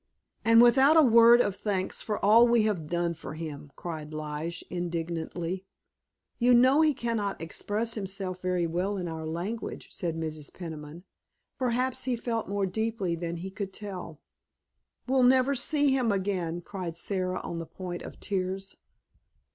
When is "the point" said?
17.59-18.01